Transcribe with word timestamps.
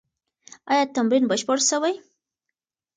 ایا 0.71 0.83
تمرین 0.95 1.23
بشپړ 1.31 1.57
سوی؟ 1.69 1.95